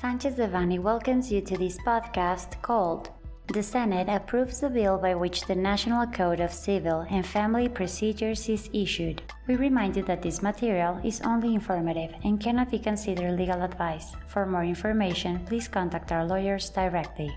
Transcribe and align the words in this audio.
Sanchez 0.00 0.34
Devanny 0.36 0.78
welcomes 0.78 1.32
you 1.32 1.40
to 1.40 1.58
this 1.58 1.76
podcast 1.78 2.62
called 2.62 3.10
The 3.48 3.64
Senate 3.64 4.08
approves 4.08 4.60
the 4.60 4.70
bill 4.70 4.96
by 4.96 5.16
which 5.16 5.44
the 5.44 5.56
National 5.56 6.06
Code 6.06 6.38
of 6.38 6.52
Civil 6.52 7.04
and 7.10 7.26
Family 7.26 7.68
Procedures 7.68 8.48
is 8.48 8.70
issued. 8.72 9.22
We 9.48 9.56
remind 9.56 9.96
you 9.96 10.04
that 10.04 10.22
this 10.22 10.40
material 10.40 11.00
is 11.02 11.20
only 11.22 11.52
informative 11.52 12.14
and 12.22 12.38
cannot 12.38 12.70
be 12.70 12.78
considered 12.78 13.36
legal 13.36 13.60
advice. 13.60 14.14
For 14.28 14.46
more 14.46 14.62
information, 14.62 15.44
please 15.46 15.66
contact 15.66 16.12
our 16.12 16.24
lawyers 16.24 16.70
directly. 16.70 17.36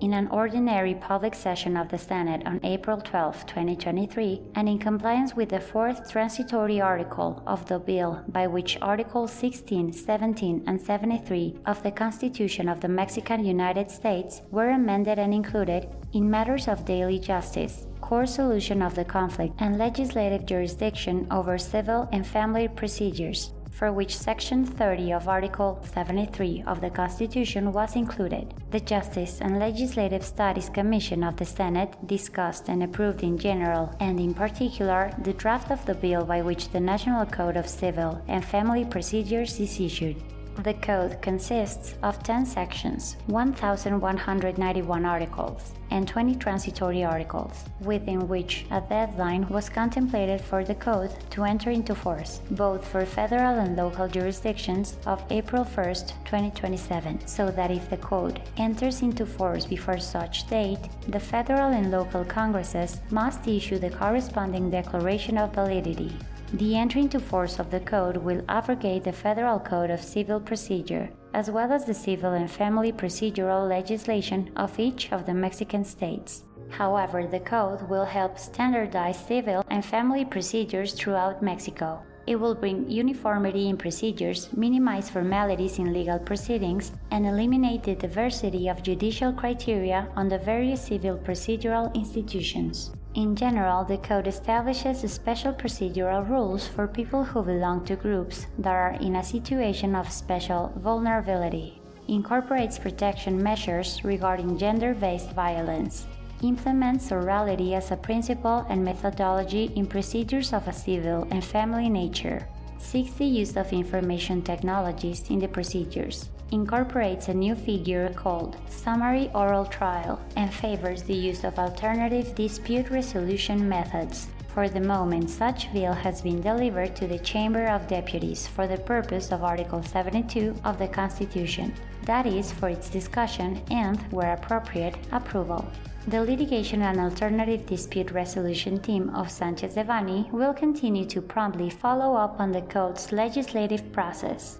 In 0.00 0.14
an 0.14 0.28
ordinary 0.28 0.94
public 0.94 1.34
session 1.34 1.76
of 1.76 1.88
the 1.88 1.98
Senate 1.98 2.42
on 2.46 2.60
April 2.62 3.00
12, 3.00 3.46
2023, 3.46 4.40
and 4.54 4.68
in 4.68 4.78
compliance 4.78 5.34
with 5.34 5.50
the 5.50 5.60
fourth 5.60 6.10
transitory 6.10 6.80
article 6.80 7.42
of 7.46 7.66
the 7.66 7.78
bill 7.78 8.24
by 8.28 8.46
which 8.46 8.78
Articles 8.80 9.32
16, 9.32 9.92
17, 9.92 10.64
and 10.66 10.80
73 10.80 11.56
of 11.66 11.82
the 11.82 11.90
Constitution 11.90 12.68
of 12.68 12.80
the 12.80 12.88
Mexican 12.88 13.44
United 13.44 13.90
States 13.90 14.42
were 14.50 14.70
amended 14.70 15.18
and 15.18 15.34
included 15.34 15.88
in 16.12 16.30
matters 16.30 16.66
of 16.66 16.84
daily 16.84 17.18
justice, 17.18 17.86
core 18.00 18.26
solution 18.26 18.82
of 18.82 18.94
the 18.94 19.04
conflict, 19.04 19.54
and 19.58 19.78
legislative 19.78 20.46
jurisdiction 20.46 21.26
over 21.30 21.58
civil 21.58 22.08
and 22.12 22.26
family 22.26 22.68
procedures 22.68 23.52
for 23.70 23.92
which 23.92 24.16
Section 24.16 24.64
30 24.66 25.12
of 25.12 25.28
Article 25.28 25.80
73 25.92 26.64
of 26.66 26.80
the 26.80 26.90
Constitution 26.90 27.72
was 27.72 27.96
included. 27.96 28.54
The 28.70 28.80
Justice 28.80 29.40
and 29.40 29.58
Legislative 29.58 30.24
Studies 30.24 30.68
Commission 30.68 31.24
of 31.24 31.36
the 31.36 31.44
Senate 31.44 31.94
discussed 32.06 32.68
and 32.68 32.82
approved 32.82 33.22
in 33.22 33.38
general 33.38 33.94
and 34.00 34.20
in 34.20 34.34
particular 34.34 35.12
the 35.22 35.32
draft 35.32 35.70
of 35.70 35.84
the 35.86 35.94
bill 35.94 36.24
by 36.24 36.42
which 36.42 36.70
the 36.70 36.80
National 36.80 37.26
Code 37.26 37.56
of 37.56 37.68
Civil 37.68 38.20
and 38.28 38.44
Family 38.44 38.84
Procedures 38.84 39.58
is 39.60 39.80
issued. 39.80 40.16
The 40.58 40.74
code 40.74 41.22
consists 41.22 41.94
of 42.02 42.22
10 42.22 42.44
sections, 42.44 43.16
1,191 43.28 45.04
articles, 45.06 45.72
and 45.90 46.06
20 46.06 46.34
transitory 46.34 47.02
articles, 47.02 47.64
within 47.80 48.28
which 48.28 48.66
a 48.70 48.82
deadline 48.82 49.48
was 49.48 49.70
contemplated 49.70 50.40
for 50.40 50.62
the 50.62 50.74
code 50.74 51.12
to 51.30 51.44
enter 51.44 51.70
into 51.70 51.94
force, 51.94 52.40
both 52.50 52.86
for 52.86 53.06
federal 53.06 53.58
and 53.58 53.76
local 53.76 54.06
jurisdictions, 54.06 54.96
of 55.06 55.22
April 55.30 55.64
1, 55.64 55.94
2027, 56.24 57.26
so 57.26 57.50
that 57.50 57.70
if 57.70 57.88
the 57.88 57.96
code 57.96 58.42
enters 58.58 59.00
into 59.00 59.24
force 59.24 59.64
before 59.64 59.98
such 59.98 60.46
date, 60.48 60.90
the 61.08 61.20
federal 61.20 61.70
and 61.70 61.90
local 61.90 62.24
congresses 62.24 63.00
must 63.10 63.48
issue 63.48 63.78
the 63.78 63.90
corresponding 63.90 64.70
declaration 64.70 65.38
of 65.38 65.54
validity. 65.54 66.12
The 66.54 66.76
entry 66.76 67.02
into 67.02 67.20
force 67.20 67.60
of 67.60 67.70
the 67.70 67.78
code 67.78 68.16
will 68.16 68.42
abrogate 68.48 69.04
the 69.04 69.12
Federal 69.12 69.60
Code 69.60 69.88
of 69.88 70.02
Civil 70.02 70.40
Procedure, 70.40 71.08
as 71.32 71.48
well 71.48 71.72
as 71.72 71.84
the 71.84 71.94
civil 71.94 72.32
and 72.32 72.50
family 72.50 72.90
procedural 72.90 73.68
legislation 73.68 74.50
of 74.56 74.76
each 74.80 75.12
of 75.12 75.26
the 75.26 75.34
Mexican 75.34 75.84
states. 75.84 76.42
However, 76.68 77.24
the 77.24 77.38
code 77.38 77.88
will 77.88 78.04
help 78.04 78.36
standardize 78.36 79.24
civil 79.24 79.64
and 79.68 79.84
family 79.84 80.24
procedures 80.24 80.92
throughout 80.92 81.40
Mexico. 81.40 82.02
It 82.26 82.34
will 82.34 82.56
bring 82.56 82.90
uniformity 82.90 83.68
in 83.68 83.76
procedures, 83.76 84.52
minimize 84.52 85.08
formalities 85.08 85.78
in 85.78 85.92
legal 85.92 86.18
proceedings, 86.18 86.92
and 87.12 87.26
eliminate 87.26 87.84
the 87.84 87.94
diversity 87.94 88.68
of 88.68 88.82
judicial 88.82 89.32
criteria 89.32 90.08
on 90.16 90.28
the 90.28 90.38
various 90.38 90.82
civil 90.82 91.16
procedural 91.16 91.94
institutions. 91.94 92.90
In 93.20 93.36
general, 93.36 93.84
the 93.84 93.98
code 93.98 94.26
establishes 94.26 95.00
special 95.12 95.52
procedural 95.52 96.26
rules 96.26 96.66
for 96.66 96.88
people 96.88 97.22
who 97.22 97.42
belong 97.42 97.84
to 97.84 97.94
groups 97.94 98.46
that 98.56 98.72
are 98.72 98.92
in 98.92 99.16
a 99.16 99.22
situation 99.22 99.94
of 99.94 100.10
special 100.10 100.72
vulnerability, 100.76 101.82
incorporates 102.08 102.78
protection 102.78 103.42
measures 103.42 104.02
regarding 104.04 104.56
gender 104.56 104.94
based 104.94 105.32
violence, 105.32 106.06
implements 106.42 107.10
orality 107.10 107.74
as 107.74 107.90
a 107.90 107.96
principle 107.96 108.64
and 108.70 108.82
methodology 108.82 109.70
in 109.76 109.84
procedures 109.84 110.54
of 110.54 110.66
a 110.66 110.72
civil 110.72 111.28
and 111.30 111.44
family 111.44 111.90
nature, 111.90 112.48
seeks 112.80 113.12
the 113.12 113.24
use 113.24 113.56
of 113.56 113.72
information 113.72 114.42
technologies 114.42 115.28
in 115.30 115.38
the 115.38 115.48
procedures, 115.48 116.30
incorporates 116.50 117.28
a 117.28 117.34
new 117.34 117.54
figure 117.54 118.12
called 118.16 118.56
summary 118.68 119.30
oral 119.34 119.66
trial 119.66 120.20
and 120.36 120.52
favors 120.52 121.02
the 121.02 121.14
use 121.14 121.44
of 121.44 121.58
alternative 121.58 122.34
dispute 122.34 122.90
resolution 122.90 123.68
methods. 123.68 124.28
For 124.54 124.68
the 124.68 124.80
moment, 124.80 125.30
such 125.30 125.72
bill 125.72 125.92
has 125.92 126.22
been 126.22 126.40
delivered 126.40 126.96
to 126.96 127.06
the 127.06 127.20
Chamber 127.20 127.66
of 127.66 127.86
Deputies 127.86 128.48
for 128.48 128.66
the 128.66 128.78
purpose 128.78 129.30
of 129.30 129.44
Article 129.44 129.80
72 129.80 130.56
of 130.64 130.76
the 130.76 130.88
Constitution, 130.88 131.72
that 132.04 132.26
is, 132.26 132.50
for 132.50 132.68
its 132.68 132.90
discussion 132.90 133.62
and, 133.70 134.00
where 134.10 134.32
appropriate, 134.32 134.96
approval. 135.12 135.70
The 136.08 136.22
Litigation 136.22 136.82
and 136.82 136.98
Alternative 136.98 137.64
Dispute 137.64 138.10
Resolution 138.10 138.80
team 138.80 139.10
of 139.10 139.30
Sanchez 139.30 139.76
Devanny 139.76 140.28
will 140.32 140.52
continue 140.52 141.06
to 141.06 141.22
promptly 141.22 141.70
follow 141.70 142.16
up 142.16 142.40
on 142.40 142.50
the 142.50 142.62
Code's 142.62 143.12
legislative 143.12 143.92
process. 143.92 144.58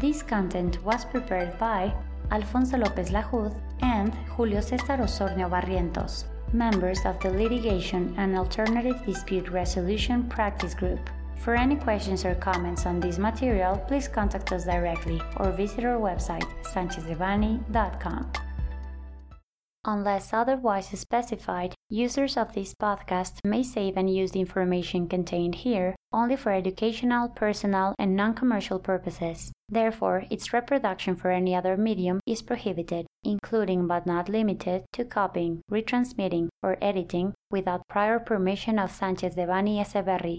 This 0.00 0.22
content 0.22 0.84
was 0.84 1.06
prepared 1.06 1.58
by 1.58 1.94
Alfonso 2.30 2.76
López 2.76 3.10
Lajud 3.10 3.54
and 3.80 4.14
Julio 4.36 4.60
César 4.60 5.00
Osornio 5.00 5.48
Barrientos, 5.48 6.24
members 6.52 7.04
of 7.04 7.18
the 7.20 7.30
Litigation 7.30 8.14
and 8.16 8.36
Alternative 8.36 9.00
Dispute 9.06 9.48
Resolution 9.50 10.24
Practice 10.28 10.74
Group. 10.74 11.10
For 11.36 11.54
any 11.54 11.76
questions 11.76 12.24
or 12.24 12.34
comments 12.34 12.84
on 12.84 13.00
this 13.00 13.18
material, 13.18 13.78
please 13.88 14.08
contact 14.08 14.52
us 14.52 14.64
directly 14.64 15.20
or 15.36 15.52
visit 15.52 15.84
our 15.84 15.98
website, 15.98 16.46
sanchezdevanny.com. 16.64 18.32
Unless 19.84 20.32
otherwise 20.32 20.88
specified, 20.88 21.74
users 21.88 22.36
of 22.36 22.52
this 22.52 22.74
podcast 22.74 23.38
may 23.44 23.62
save 23.62 23.96
and 23.96 24.12
use 24.14 24.32
the 24.32 24.40
information 24.40 25.08
contained 25.08 25.54
here 25.54 25.94
only 26.12 26.36
for 26.36 26.52
educational, 26.52 27.28
personal, 27.28 27.94
and 27.98 28.16
non 28.16 28.34
commercial 28.34 28.78
purposes. 28.78 29.52
Therefore, 29.68 30.24
its 30.30 30.52
reproduction 30.52 31.16
for 31.16 31.30
any 31.30 31.54
other 31.54 31.76
medium 31.76 32.20
is 32.26 32.42
prohibited, 32.42 33.06
including 33.24 33.86
but 33.86 34.06
not 34.06 34.28
limited 34.28 34.84
to 34.92 35.04
copying, 35.04 35.60
retransmitting, 35.70 36.48
or 36.62 36.78
editing 36.80 37.34
without 37.50 37.88
prior 37.88 38.18
permission 38.18 38.78
of 38.78 38.90
Sanchez 38.90 39.34
Devanny 39.34 39.78
Eseverri, 39.78 40.36